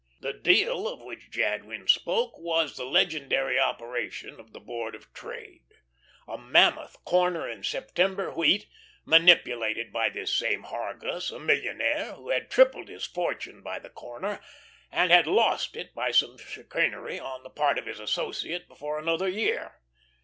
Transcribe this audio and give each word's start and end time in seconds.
The 0.19 0.33
deal 0.33 0.87
of 0.87 0.99
which 0.99 1.29
Jadwin 1.29 1.87
spoke 1.87 2.31
was 2.39 2.75
the 2.75 2.85
legendary 2.87 3.59
operation 3.59 4.39
of 4.39 4.51
the 4.51 4.59
Board 4.59 4.95
of 4.95 5.13
Trade 5.13 5.61
a 6.27 6.39
mammoth 6.39 6.95
corner 7.05 7.47
in 7.47 7.63
September 7.63 8.31
wheat, 8.33 8.65
manipulated 9.05 9.93
by 9.93 10.09
this 10.09 10.33
same 10.33 10.63
Hargus, 10.63 11.29
a 11.29 11.37
millionaire, 11.37 12.13
who 12.13 12.31
had 12.31 12.49
tripled 12.49 12.87
his 12.89 13.05
fortune 13.05 13.61
by 13.61 13.77
the 13.77 13.91
corner, 13.91 14.39
and 14.91 15.11
had 15.11 15.27
lost 15.27 15.75
it 15.77 15.93
by 15.93 16.09
some 16.09 16.35
chicanery 16.39 17.19
on 17.19 17.43
the 17.43 17.51
part 17.51 17.77
of 17.77 17.85
his 17.85 17.99
associate 17.99 18.67
before 18.67 18.97
another 18.97 19.27
year. 19.29 19.81